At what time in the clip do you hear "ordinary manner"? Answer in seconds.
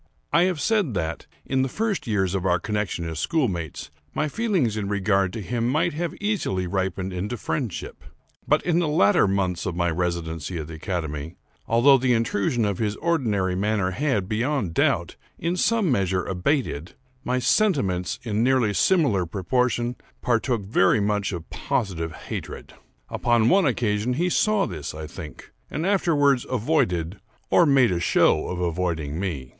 12.95-13.91